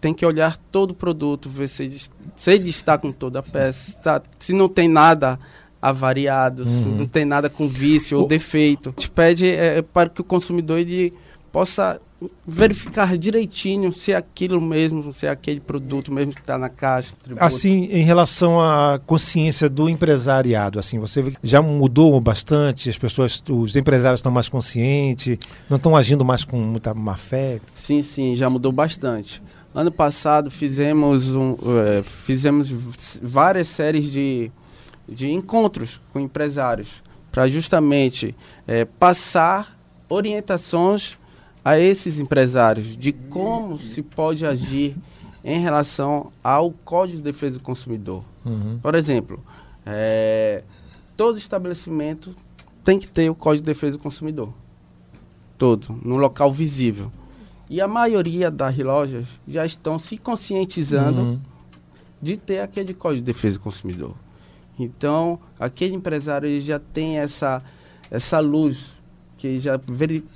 tem 0.00 0.14
que 0.14 0.24
olhar 0.24 0.56
todo 0.70 0.92
o 0.92 0.94
produto, 0.94 1.48
ver 1.48 1.68
se, 1.68 2.08
se 2.36 2.50
ele 2.52 2.68
está 2.68 2.96
com 2.96 3.10
toda 3.10 3.40
a 3.40 3.42
peça, 3.42 3.90
se, 3.90 4.00
tá, 4.00 4.22
se 4.38 4.52
não 4.52 4.68
tem 4.68 4.88
nada 4.88 5.38
avariados, 5.88 6.84
uhum. 6.84 6.96
não 6.96 7.06
tem 7.06 7.24
nada 7.24 7.48
com 7.48 7.68
vício 7.68 8.20
ou 8.20 8.26
defeito. 8.26 8.92
Te 8.92 9.08
pede 9.08 9.48
é, 9.48 9.78
é, 9.78 9.82
para 9.82 10.08
que 10.08 10.20
o 10.20 10.24
consumidor 10.24 10.78
ele 10.78 11.14
possa 11.52 12.00
verificar 12.46 13.16
direitinho 13.16 13.92
se 13.92 14.10
é 14.10 14.16
aquilo 14.16 14.60
mesmo, 14.60 15.12
se 15.12 15.26
é 15.26 15.30
aquele 15.30 15.60
produto 15.60 16.10
mesmo 16.10 16.32
que 16.32 16.40
está 16.40 16.56
na 16.56 16.68
caixa. 16.68 17.14
Tributo. 17.22 17.44
Assim, 17.44 17.84
em 17.84 18.02
relação 18.02 18.60
à 18.60 18.98
consciência 19.06 19.68
do 19.68 19.88
empresariado, 19.88 20.78
assim, 20.78 20.98
você 20.98 21.32
já 21.44 21.60
mudou 21.60 22.18
bastante, 22.20 22.88
as 22.88 22.96
pessoas, 22.96 23.42
os 23.48 23.76
empresários 23.76 24.18
estão 24.18 24.32
mais 24.32 24.48
conscientes, 24.48 25.38
não 25.68 25.76
estão 25.76 25.94
agindo 25.94 26.24
mais 26.24 26.42
com 26.42 26.56
muita 26.56 26.94
má 26.94 27.16
fé? 27.16 27.60
Sim, 27.74 28.00
sim, 28.02 28.34
já 28.34 28.48
mudou 28.48 28.72
bastante. 28.72 29.42
Ano 29.74 29.92
passado 29.92 30.50
fizemos, 30.50 31.28
um, 31.34 31.54
é, 31.86 32.02
fizemos 32.02 32.74
várias 33.22 33.68
séries 33.68 34.10
de 34.10 34.50
de 35.08 35.30
encontros 35.30 36.00
com 36.12 36.20
empresários 36.20 37.02
para 37.30 37.48
justamente 37.48 38.34
é, 38.66 38.84
passar 38.84 39.78
orientações 40.08 41.18
a 41.64 41.78
esses 41.78 42.20
empresários 42.20 42.96
de 42.96 43.12
como 43.12 43.78
se 43.78 44.02
pode 44.02 44.46
agir 44.46 44.96
em 45.44 45.60
relação 45.60 46.32
ao 46.42 46.70
Código 46.70 47.18
de 47.18 47.24
Defesa 47.24 47.58
do 47.58 47.62
Consumidor. 47.62 48.24
Uhum. 48.44 48.78
Por 48.80 48.94
exemplo, 48.94 49.44
é, 49.84 50.64
todo 51.16 51.38
estabelecimento 51.38 52.34
tem 52.84 52.98
que 52.98 53.06
ter 53.06 53.28
o 53.30 53.34
Código 53.34 53.64
de 53.64 53.72
Defesa 53.72 53.96
do 53.96 54.02
Consumidor. 54.02 54.52
Todo, 55.58 55.98
no 56.04 56.16
local 56.16 56.52
visível. 56.52 57.10
E 57.68 57.80
a 57.80 57.88
maioria 57.88 58.50
das 58.50 58.76
lojas 58.78 59.26
já 59.46 59.66
estão 59.66 59.98
se 59.98 60.16
conscientizando 60.16 61.20
uhum. 61.20 61.40
de 62.20 62.36
ter 62.36 62.60
aquele 62.60 62.94
Código 62.94 63.22
de 63.22 63.32
Defesa 63.32 63.58
do 63.58 63.62
Consumidor. 63.62 64.14
Então, 64.78 65.38
aquele 65.58 65.94
empresário 65.94 66.48
ele 66.48 66.60
já 66.60 66.78
tem 66.78 67.18
essa, 67.18 67.62
essa 68.10 68.40
luz 68.40 68.92
que 69.38 69.58
já 69.58 69.80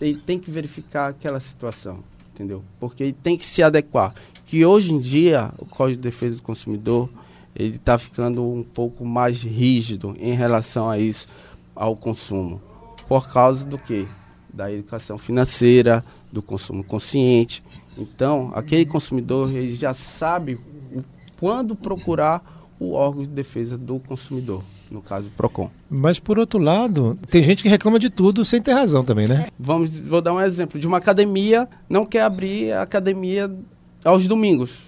ele 0.00 0.16
tem 0.26 0.38
que 0.38 0.50
verificar 0.50 1.10
aquela 1.10 1.40
situação, 1.40 2.02
entendeu? 2.34 2.62
Porque 2.78 3.02
ele 3.02 3.12
tem 3.12 3.36
que 3.36 3.46
se 3.46 3.62
adequar. 3.62 4.14
Que 4.44 4.64
hoje 4.64 4.92
em 4.92 5.00
dia 5.00 5.52
o 5.58 5.64
Código 5.64 6.00
de 6.00 6.08
Defesa 6.08 6.36
do 6.36 6.42
Consumidor 6.42 7.08
ele 7.54 7.76
está 7.76 7.98
ficando 7.98 8.42
um 8.42 8.62
pouco 8.62 9.04
mais 9.04 9.42
rígido 9.42 10.16
em 10.18 10.34
relação 10.34 10.88
a 10.88 10.98
isso, 10.98 11.26
ao 11.74 11.96
consumo, 11.96 12.60
por 13.08 13.30
causa 13.30 13.64
do 13.64 13.78
que? 13.78 14.06
Da 14.52 14.72
educação 14.72 15.18
financeira, 15.18 16.04
do 16.32 16.42
consumo 16.42 16.84
consciente. 16.84 17.62
Então, 17.96 18.52
aquele 18.54 18.86
consumidor 18.86 19.50
ele 19.54 19.72
já 19.72 19.92
sabe 19.92 20.54
o, 20.92 21.02
quando 21.38 21.74
procurar 21.74 22.59
o 22.80 22.92
órgão 22.92 23.22
de 23.22 23.28
defesa 23.28 23.76
do 23.76 24.00
consumidor, 24.00 24.64
no 24.90 25.02
caso 25.02 25.26
o 25.26 25.30
PROCON. 25.30 25.70
Mas 25.88 26.18
por 26.18 26.38
outro 26.38 26.58
lado, 26.58 27.18
tem 27.28 27.42
gente 27.42 27.62
que 27.62 27.68
reclama 27.68 27.98
de 27.98 28.08
tudo 28.08 28.42
sem 28.42 28.60
ter 28.62 28.72
razão 28.72 29.04
também, 29.04 29.28
né? 29.28 29.46
Vamos, 29.58 29.98
vou 29.98 30.22
dar 30.22 30.32
um 30.32 30.40
exemplo 30.40 30.80
de 30.80 30.86
uma 30.86 30.96
academia 30.96 31.68
não 31.88 32.06
quer 32.06 32.22
abrir 32.22 32.72
a 32.72 32.80
academia 32.80 33.54
aos 34.02 34.26
domingos. 34.26 34.78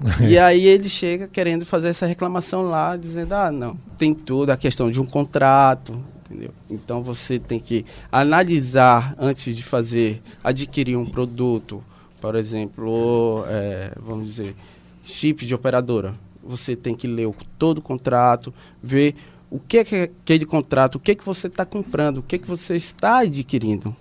e 0.26 0.36
aí 0.36 0.66
ele 0.66 0.88
chega 0.88 1.28
querendo 1.28 1.64
fazer 1.64 1.88
essa 1.88 2.04
reclamação 2.04 2.62
lá, 2.62 2.96
dizendo: 2.96 3.32
"Ah, 3.34 3.52
não, 3.52 3.78
tem 3.96 4.12
tudo 4.12 4.50
a 4.50 4.56
questão 4.56 4.90
de 4.90 5.00
um 5.00 5.06
contrato, 5.06 5.92
entendeu? 6.24 6.50
Então 6.68 7.00
você 7.00 7.38
tem 7.38 7.60
que 7.60 7.84
analisar 8.10 9.14
antes 9.18 9.54
de 9.54 9.62
fazer, 9.62 10.20
adquirir 10.42 10.96
um 10.96 11.06
produto, 11.06 11.84
por 12.20 12.34
exemplo, 12.34 13.44
é, 13.46 13.92
vamos 14.00 14.26
dizer, 14.26 14.56
chip 15.04 15.46
de 15.46 15.54
operadora 15.54 16.14
você 16.42 16.74
tem 16.74 16.94
que 16.94 17.06
ler 17.06 17.26
o, 17.26 17.34
todo 17.58 17.78
o 17.78 17.82
contrato, 17.82 18.52
ver 18.82 19.14
o 19.50 19.58
que 19.58 19.78
é, 19.78 19.84
que 19.84 19.94
é 19.96 20.02
aquele 20.04 20.46
contrato, 20.46 20.96
o 20.96 21.00
que 21.00 21.10
é 21.10 21.14
que 21.14 21.24
você 21.24 21.48
está 21.48 21.64
comprando, 21.64 22.18
o 22.18 22.22
que 22.22 22.36
é 22.36 22.38
que 22.38 22.46
você 22.46 22.76
está 22.76 23.18
adquirindo. 23.18 23.94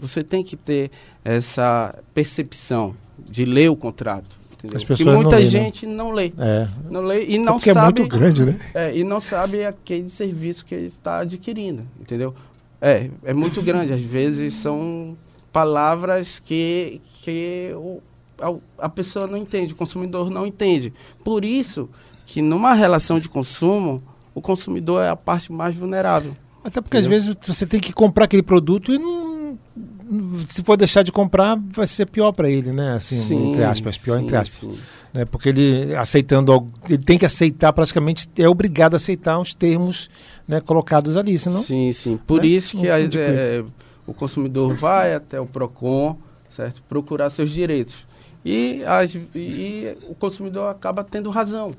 Você 0.00 0.24
tem 0.24 0.42
que 0.42 0.56
ter 0.56 0.90
essa 1.24 1.94
percepção 2.12 2.96
de 3.18 3.44
ler 3.44 3.70
o 3.70 3.76
contrato. 3.76 4.38
Entendeu? 4.52 4.86
Porque 4.86 5.04
muita 5.04 5.22
não 5.22 5.30
lê, 5.30 5.44
né? 5.44 5.50
gente 5.50 5.86
né? 5.86 5.94
não 5.94 6.10
lê. 6.12 6.32
É. 6.38 6.68
Não 6.90 7.02
lê 7.02 7.26
e 7.26 7.38
não 7.38 7.56
é 7.56 7.60
sabe. 7.60 8.00
É 8.00 8.04
muito 8.04 8.18
grande, 8.18 8.44
né? 8.44 8.58
É, 8.74 8.96
e 8.96 9.04
não 9.04 9.20
sabe 9.20 9.64
aquele 9.64 10.08
serviço 10.08 10.64
que 10.64 10.74
ele 10.74 10.86
está 10.86 11.18
adquirindo. 11.18 11.86
Entendeu? 12.00 12.34
É, 12.80 13.10
é 13.22 13.34
muito 13.34 13.62
grande. 13.62 13.92
Às 13.92 14.02
vezes 14.02 14.54
são 14.54 15.16
palavras 15.52 16.38
que, 16.38 17.00
que 17.22 17.70
o, 17.74 18.02
a, 18.40 18.84
a 18.86 18.88
pessoa 18.88 19.26
não 19.26 19.36
entende, 19.36 19.72
o 19.72 19.76
consumidor 19.76 20.30
não 20.30 20.46
entende. 20.46 20.92
Por 21.22 21.44
isso 21.44 21.88
que 22.26 22.40
numa 22.40 22.74
relação 22.74 23.18
de 23.20 23.28
consumo, 23.28 24.02
o 24.34 24.40
consumidor 24.40 25.02
é 25.02 25.08
a 25.08 25.16
parte 25.16 25.52
mais 25.52 25.74
vulnerável. 25.74 26.36
Até 26.62 26.80
porque 26.80 26.96
entendeu? 26.96 27.18
às 27.18 27.24
vezes 27.26 27.38
você 27.46 27.66
tem 27.66 27.80
que 27.80 27.92
comprar 27.92 28.24
aquele 28.24 28.42
produto 28.42 28.92
e 28.92 28.98
não 28.98 29.24
se 30.48 30.62
for 30.62 30.76
deixar 30.76 31.02
de 31.02 31.10
comprar, 31.10 31.58
vai 31.70 31.86
ser 31.86 32.06
pior 32.06 32.32
para 32.32 32.48
ele, 32.50 32.72
né? 32.72 32.94
Assim, 32.94 33.16
sim, 33.16 33.50
entre 33.50 33.64
aspas, 33.64 33.96
pior 33.96 34.18
sim, 34.18 34.24
entre 34.24 34.36
aspas. 34.36 34.78
Né? 35.12 35.24
Porque 35.24 35.48
ele 35.48 35.94
aceitando 35.94 36.70
ele 36.88 36.98
tem 36.98 37.18
que 37.18 37.26
aceitar 37.26 37.72
praticamente, 37.72 38.28
é 38.36 38.48
obrigado 38.48 38.94
a 38.94 38.96
aceitar 38.96 39.38
os 39.38 39.54
termos 39.54 40.10
né, 40.46 40.60
colocados 40.60 41.16
ali, 41.16 41.38
senão. 41.38 41.62
Sim, 41.62 41.92
sim. 41.92 42.16
Por 42.16 42.42
né? 42.42 42.48
isso 42.48 42.78
que 42.78 42.88
a, 42.88 42.98
é, 43.00 43.64
o 44.06 44.12
consumidor 44.12 44.74
vai 44.74 45.14
até 45.14 45.40
o 45.40 45.46
Procon, 45.46 46.18
certo? 46.50 46.82
Procurar 46.82 47.30
seus 47.30 47.50
direitos. 47.50 48.06
E, 48.44 48.84
as, 48.84 49.14
e 49.34 49.96
o 50.08 50.14
consumidor 50.14 50.70
acaba 50.70 51.02
tendo 51.02 51.30
razão. 51.30 51.74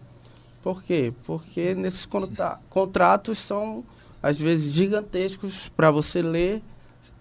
Por 0.61 0.81
quê? 0.81 1.13
Porque 1.25 1.75
nesses 1.75 2.07
contratos 2.69 3.37
são, 3.37 3.83
às 4.21 4.37
vezes, 4.37 4.73
gigantescos 4.73 5.69
para 5.69 5.91
você 5.91 6.23
ler, 6.23 6.63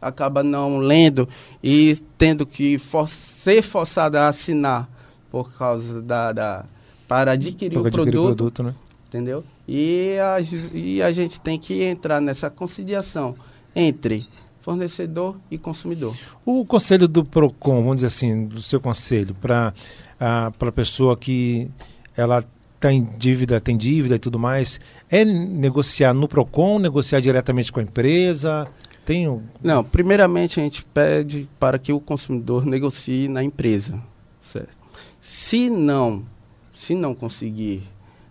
acaba 0.00 0.42
não 0.42 0.78
lendo 0.78 1.28
e 1.62 1.96
tendo 2.16 2.46
que 2.46 2.78
for, 2.78 3.08
ser 3.08 3.62
forçado 3.62 4.16
a 4.16 4.28
assinar 4.28 4.88
por 5.30 5.52
causa 5.52 6.00
da, 6.00 6.32
da 6.32 6.64
para 7.08 7.32
adquirir 7.32 7.76
o 7.76 7.80
adquirir 7.80 8.12
produto, 8.12 8.36
produto 8.36 8.62
né? 8.62 8.74
entendeu? 9.08 9.44
E 9.66 10.16
a, 10.18 10.36
e 10.72 11.02
a 11.02 11.12
gente 11.12 11.40
tem 11.40 11.58
que 11.58 11.82
entrar 11.82 12.20
nessa 12.20 12.48
conciliação 12.50 13.34
entre 13.74 14.26
fornecedor 14.64 15.36
e 15.50 15.58
consumidor. 15.58 16.16
O 16.42 16.64
conselho 16.64 17.06
do 17.06 17.22
Procon, 17.22 17.82
vamos 17.82 17.96
dizer 17.96 18.06
assim, 18.06 18.46
do 18.46 18.62
seu 18.62 18.80
conselho 18.80 19.34
para 19.34 19.74
a 20.18 20.72
pessoa 20.72 21.14
que 21.18 21.70
ela 22.16 22.42
tem 22.80 23.06
dívida, 23.18 23.60
tem 23.60 23.76
dívida 23.76 24.14
e 24.14 24.18
tudo 24.18 24.38
mais, 24.38 24.80
é 25.10 25.22
negociar 25.22 26.14
no 26.14 26.26
Procon, 26.26 26.78
negociar 26.78 27.20
diretamente 27.20 27.70
com 27.70 27.78
a 27.78 27.82
empresa? 27.82 28.66
Tem 29.04 29.28
um... 29.28 29.42
Não, 29.62 29.84
primeiramente 29.84 30.58
a 30.58 30.62
gente 30.62 30.82
pede 30.82 31.46
para 31.60 31.78
que 31.78 31.92
o 31.92 32.00
consumidor 32.00 32.64
negocie 32.64 33.28
na 33.28 33.44
empresa, 33.44 34.00
certo? 34.40 34.74
Se 35.20 35.68
não, 35.68 36.24
se 36.72 36.94
não 36.94 37.14
conseguir 37.14 37.82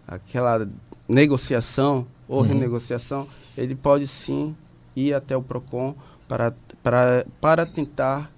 aquela 0.08 0.68
negociação 1.08 2.08
ou 2.28 2.42
uhum. 2.42 2.48
renegociação, 2.48 3.28
ele 3.56 3.75
pode 3.75 4.08
sim 4.08 4.56
ir 4.96 5.13
até 5.13 5.38
o 5.38 5.44
Procon 5.44 5.96
para, 6.27 6.53
para, 6.82 7.25
para 7.39 7.65
tentar 7.65 8.32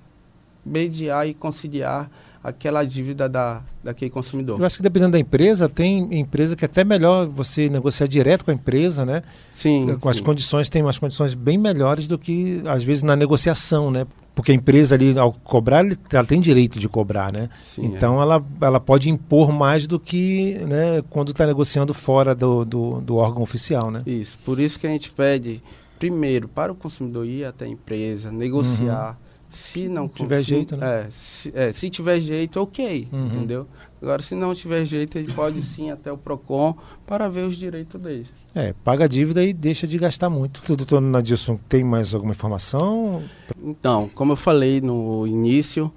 mediar 0.66 1.28
e 1.28 1.34
conciliar 1.34 2.10
aquela 2.46 2.84
dívida 2.84 3.28
da, 3.28 3.64
daquele 3.84 4.12
consumidor. 4.12 4.60
Eu 4.60 4.66
acho 4.66 4.78
que 4.78 4.84
dependendo 4.84 5.14
da 5.14 5.20
empresa, 5.20 5.68
tem 5.68 6.20
empresa 6.20 6.56
que 6.56 6.64
é 6.64 6.68
até 6.68 6.84
melhor 6.84 7.28
você 7.28 7.68
negociar 7.68 8.08
direto 8.08 8.46
com 8.46 8.52
a 8.52 8.54
empresa, 8.54 9.04
né? 9.04 9.24
Sim. 9.52 9.98
Com 10.00 10.10
as 10.10 10.18
sim. 10.18 10.24
condições, 10.24 10.70
tem 10.70 10.84
umas 10.84 11.00
condições 11.00 11.34
bem 11.34 11.58
melhores 11.58 12.08
do 12.08 12.20
que, 12.20 12.62
às 12.68 12.84
vezes, 12.84 13.02
na 13.02 13.16
negociação, 13.16 13.90
né? 13.90 14.06
Porque 14.36 14.52
a 14.52 14.56
empresa 14.56 14.94
ali, 14.94 15.18
ao 15.18 15.34
cobrar, 15.34 15.84
ela 16.12 16.26
tem 16.26 16.40
direito 16.40 16.78
de 16.78 16.88
cobrar, 16.88 17.34
né? 17.34 17.50
Sim, 17.64 17.86
então 17.86 18.20
é. 18.20 18.22
ela, 18.22 18.46
ela 18.62 18.80
pode 18.80 19.10
impor 19.10 19.52
mais 19.52 19.88
do 19.88 20.00
que 20.00 20.60
né, 20.68 21.02
quando 21.10 21.32
está 21.32 21.48
negociando 21.48 21.96
fora 21.96 22.36
do, 22.36 22.64
do, 22.64 23.02
do 23.02 23.16
órgão 23.16 23.42
oficial, 23.42 23.90
né? 23.90 24.04
Isso. 24.06 24.38
Por 24.46 24.60
isso 24.60 24.80
que 24.80 24.86
a 24.86 24.90
gente 24.92 25.10
pede, 25.12 25.64
primeiro, 26.00 26.48
para 26.48 26.72
o 26.72 26.76
consumidor 26.76 27.26
ir 27.26 27.46
até 27.46 27.66
a 27.66 27.68
empresa, 27.68 28.32
negociar. 28.32 29.12
Uhum 29.12 29.36
se 29.56 29.88
não 29.88 30.08
tiver 30.08 30.44
jeito, 30.44 30.76
né? 30.76 31.06
É 31.06 31.08
se, 31.10 31.52
é, 31.56 31.72
se 31.72 31.90
tiver 31.90 32.20
jeito, 32.20 32.60
ok, 32.60 33.08
uhum. 33.12 33.26
entendeu? 33.28 33.68
Agora, 34.02 34.22
se 34.22 34.36
não 34.36 34.54
tiver 34.54 34.84
jeito, 34.86 35.18
ele 35.18 35.32
pode 35.32 35.62
sim 35.64 35.90
até 35.90 36.12
o 36.12 36.18
PROCON 36.18 36.76
para 37.08 37.30
ver 37.30 37.46
os 37.46 37.56
direitos 37.56 38.02
dele. 38.02 38.28
É, 38.54 38.74
paga 38.84 39.06
a 39.06 39.08
dívida 39.08 39.44
e 39.44 39.54
deixa 39.54 39.88
de 39.88 39.98
gastar 39.98 40.30
muito. 40.30 40.62
O 40.72 40.76
doutor 40.76 41.00
Nadilson 41.00 41.58
tem 41.70 41.84
mais 41.84 42.14
alguma 42.14 42.34
informação? 42.34 43.24
Então, 43.64 44.10
como 44.14 44.34
eu 44.34 44.36
falei 44.36 44.82
no 44.82 45.26
início, 45.26 45.92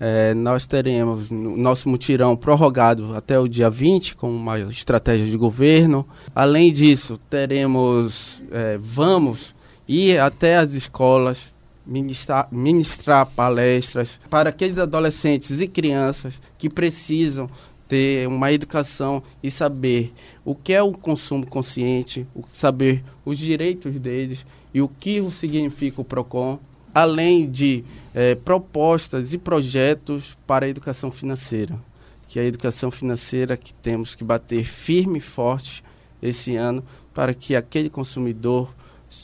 é, 0.00 0.34
nós 0.34 0.66
teremos 0.66 1.30
nosso 1.30 1.88
mutirão 1.88 2.36
prorrogado 2.36 3.14
até 3.14 3.38
o 3.38 3.48
dia 3.48 3.70
20, 3.70 4.16
com 4.16 4.30
uma 4.30 4.58
estratégia 4.60 5.26
de 5.26 5.36
governo. 5.36 6.06
Além 6.34 6.72
disso, 6.72 7.18
teremos, 7.30 8.42
é, 8.50 8.78
vamos 8.80 9.54
ir 9.86 10.18
até 10.18 10.56
as 10.56 10.72
escolas 10.72 11.54
ministrar, 11.86 12.48
ministrar 12.50 13.26
palestras 13.26 14.18
para 14.30 14.50
aqueles 14.50 14.78
adolescentes 14.78 15.60
e 15.60 15.68
crianças 15.68 16.40
que 16.58 16.68
precisam 16.68 17.48
ter 17.86 18.26
uma 18.26 18.50
educação 18.50 19.22
e 19.42 19.50
saber 19.50 20.12
o 20.44 20.54
que 20.54 20.72
é 20.72 20.82
o 20.82 20.92
consumo 20.92 21.46
consciente, 21.46 22.26
saber 22.50 23.04
os 23.24 23.38
direitos 23.38 23.98
deles 24.00 24.44
e 24.72 24.80
o 24.80 24.88
que 24.88 25.20
significa 25.30 26.00
o 26.00 26.04
PROCON, 26.04 26.58
além 26.94 27.50
de 27.50 27.84
é, 28.14 28.34
propostas 28.34 29.34
e 29.34 29.38
projetos 29.38 30.36
para 30.46 30.66
a 30.66 30.68
educação 30.68 31.10
financeira, 31.10 31.76
que 32.28 32.38
é 32.38 32.42
a 32.42 32.46
educação 32.46 32.90
financeira 32.90 33.56
que 33.56 33.74
temos 33.74 34.14
que 34.14 34.22
bater 34.22 34.64
firme 34.64 35.18
e 35.18 35.20
forte 35.20 35.82
esse 36.22 36.56
ano 36.56 36.84
para 37.12 37.34
que 37.34 37.54
aquele 37.54 37.90
consumidor 37.90 38.72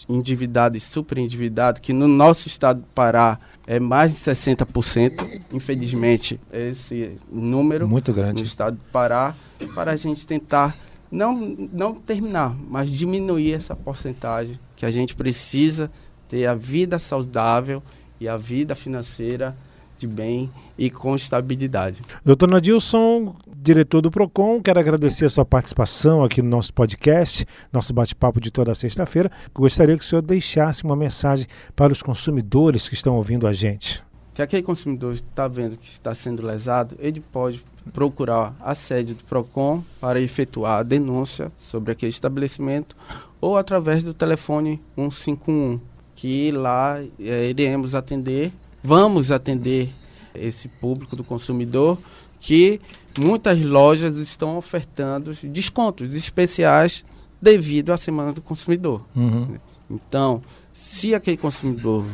endividado 0.08 0.76
e 0.76 0.80
superendividado, 0.80 1.80
que 1.80 1.92
no 1.92 2.06
nosso 2.06 2.46
estado 2.46 2.80
do 2.80 2.86
Pará 2.88 3.38
é 3.66 3.80
mais 3.80 4.12
de 4.12 4.20
60%, 4.20 5.42
infelizmente, 5.52 6.40
esse 6.52 7.16
número 7.30 7.88
muito 7.88 8.12
grande. 8.12 8.40
no 8.40 8.46
estado 8.46 8.76
do 8.76 8.84
Pará, 8.92 9.34
para 9.74 9.92
a 9.92 9.96
gente 9.96 10.26
tentar 10.26 10.76
não, 11.10 11.36
não 11.72 11.94
terminar, 11.94 12.54
mas 12.68 12.90
diminuir 12.90 13.52
essa 13.52 13.74
porcentagem, 13.74 14.58
que 14.76 14.86
a 14.86 14.90
gente 14.90 15.14
precisa 15.14 15.90
ter 16.30 16.46
a 16.46 16.54
vida 16.54 16.98
saudável 16.98 17.82
e 18.20 18.28
a 18.28 18.36
vida 18.36 18.76
financeira 18.76 19.56
de 19.98 20.06
bem 20.06 20.50
e 20.78 20.88
com 20.88 21.14
estabilidade. 21.14 22.00
Doutor 22.24 22.48
Nadilson, 22.48 23.34
diretor 23.54 24.00
do 24.00 24.10
PROCON, 24.10 24.62
quero 24.62 24.78
agradecer 24.78 25.26
a 25.26 25.28
sua 25.28 25.44
participação 25.44 26.24
aqui 26.24 26.40
no 26.40 26.48
nosso 26.48 26.72
podcast, 26.72 27.44
nosso 27.70 27.92
bate-papo 27.92 28.40
de 28.40 28.50
toda 28.50 28.74
sexta-feira. 28.74 29.30
Gostaria 29.52 29.98
que 29.98 30.04
o 30.04 30.06
senhor 30.06 30.22
deixasse 30.22 30.84
uma 30.84 30.96
mensagem 30.96 31.46
para 31.76 31.92
os 31.92 32.00
consumidores 32.00 32.88
que 32.88 32.94
estão 32.94 33.16
ouvindo 33.16 33.46
a 33.46 33.52
gente. 33.52 34.02
Se 34.32 34.40
aquele 34.40 34.62
consumidor 34.62 35.12
está 35.12 35.48
vendo 35.48 35.76
que 35.76 35.90
está 35.90 36.14
sendo 36.14 36.46
lesado, 36.46 36.96
ele 36.98 37.20
pode 37.20 37.62
procurar 37.92 38.54
a 38.60 38.74
sede 38.74 39.14
do 39.14 39.24
PROCON 39.24 39.82
para 40.00 40.20
efetuar 40.20 40.80
a 40.80 40.82
denúncia 40.82 41.50
sobre 41.58 41.92
aquele 41.92 42.10
estabelecimento 42.10 42.96
ou 43.40 43.56
através 43.56 44.02
do 44.02 44.14
telefone 44.14 44.80
151, 44.96 45.80
que 46.20 46.50
lá 46.50 47.00
é, 47.18 47.48
iremos 47.48 47.94
atender 47.94 48.52
vamos 48.84 49.32
atender 49.32 49.88
esse 50.34 50.68
público 50.68 51.16
do 51.16 51.24
consumidor 51.24 51.98
que 52.38 52.78
muitas 53.18 53.58
lojas 53.62 54.16
estão 54.16 54.58
ofertando 54.58 55.32
descontos 55.44 56.14
especiais 56.14 57.06
devido 57.40 57.90
à 57.90 57.96
Semana 57.96 58.34
do 58.34 58.42
Consumidor. 58.42 59.02
Uhum. 59.16 59.56
Então, 59.90 60.42
se 60.74 61.14
aquele 61.14 61.38
consumidor 61.38 62.04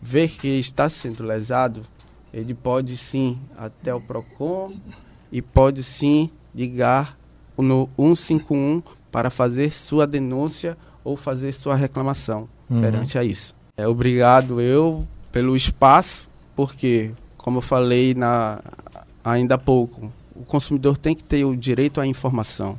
ver 0.00 0.30
que 0.30 0.48
está 0.48 0.88
sendo 0.88 1.22
lesado, 1.22 1.82
ele 2.32 2.54
pode 2.54 2.96
sim 2.96 3.38
até 3.54 3.94
o 3.94 4.00
PROCON 4.00 4.74
e 5.30 5.42
pode 5.42 5.82
sim 5.82 6.30
ligar 6.54 7.18
no 7.56 7.88
151 7.98 8.82
para 9.10 9.28
fazer 9.28 9.70
sua 9.72 10.06
denúncia 10.06 10.76
ou 11.04 11.18
fazer 11.18 11.52
sua 11.52 11.76
reclamação 11.76 12.48
uhum. 12.72 12.80
perante 12.80 13.18
a 13.18 13.24
isso. 13.24 13.54
É, 13.76 13.86
obrigado 13.86 14.60
eu 14.60 15.06
pelo 15.30 15.56
espaço, 15.56 16.28
porque, 16.54 17.10
como 17.36 17.58
eu 17.58 17.62
falei 17.62 18.14
na, 18.14 18.60
ainda 19.24 19.54
há 19.54 19.58
pouco, 19.58 20.12
o 20.34 20.44
consumidor 20.44 20.96
tem 20.96 21.14
que 21.14 21.24
ter 21.24 21.44
o 21.44 21.56
direito 21.56 22.00
à 22.00 22.06
informação. 22.06 22.78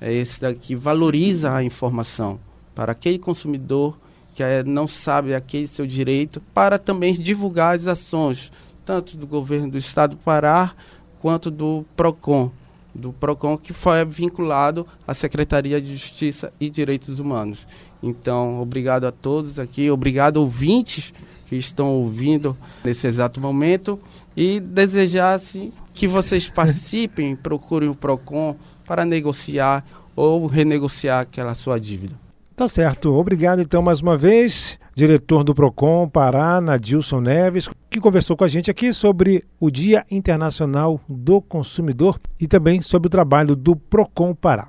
É 0.00 0.12
esse 0.12 0.40
daqui 0.40 0.74
valoriza 0.74 1.54
a 1.54 1.62
informação 1.62 2.40
para 2.74 2.92
aquele 2.92 3.18
consumidor 3.18 3.96
que 4.34 4.42
é, 4.42 4.62
não 4.62 4.86
sabe 4.86 5.34
aquele 5.34 5.66
seu 5.66 5.86
direito, 5.86 6.40
para 6.54 6.78
também 6.78 7.12
divulgar 7.14 7.74
as 7.76 7.86
ações, 7.86 8.50
tanto 8.84 9.16
do 9.16 9.26
governo 9.26 9.70
do 9.70 9.78
estado 9.78 10.16
do 10.16 10.22
Pará, 10.22 10.72
quanto 11.20 11.50
do 11.50 11.84
PROCON, 11.94 12.50
do 12.94 13.12
PROCON 13.12 13.56
que 13.58 13.72
foi 13.72 14.04
vinculado 14.04 14.86
à 15.06 15.12
Secretaria 15.12 15.80
de 15.80 15.94
Justiça 15.94 16.52
e 16.58 16.70
Direitos 16.70 17.18
Humanos. 17.18 17.66
Então, 18.02 18.60
obrigado 18.60 19.04
a 19.04 19.12
todos 19.12 19.58
aqui, 19.58 19.90
obrigado 19.90 20.38
ouvintes 20.38 21.12
que 21.46 21.56
estão 21.56 21.92
ouvindo 21.92 22.56
nesse 22.82 23.06
exato 23.06 23.40
momento 23.40 24.00
e 24.36 24.58
desejasse 24.58 25.72
que 25.94 26.08
vocês 26.08 26.48
participem, 26.50 27.36
procurem 27.36 27.88
o 27.88 27.94
PROCON 27.94 28.56
para 28.86 29.04
negociar 29.04 29.84
ou 30.16 30.46
renegociar 30.46 31.20
aquela 31.20 31.54
sua 31.54 31.78
dívida. 31.78 32.14
Tá 32.54 32.68
certo. 32.68 33.12
Obrigado 33.14 33.62
então 33.62 33.82
mais 33.82 34.00
uma 34.00 34.16
vez, 34.16 34.78
diretor 34.94 35.42
do 35.42 35.54
Procon 35.54 36.08
Pará, 36.08 36.60
Nadilson 36.60 37.20
Neves, 37.20 37.68
que 37.88 38.00
conversou 38.00 38.36
com 38.36 38.44
a 38.44 38.48
gente 38.48 38.70
aqui 38.70 38.92
sobre 38.92 39.44
o 39.58 39.70
Dia 39.70 40.04
Internacional 40.10 41.00
do 41.08 41.40
Consumidor 41.40 42.20
e 42.38 42.46
também 42.46 42.82
sobre 42.82 43.06
o 43.06 43.10
trabalho 43.10 43.56
do 43.56 43.74
Procon 43.74 44.34
Pará. 44.34 44.68